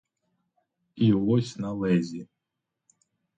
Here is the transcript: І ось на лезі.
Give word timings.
І 1.07 1.09
ось 1.33 1.51
на 1.65 1.71
лезі. 1.85 2.27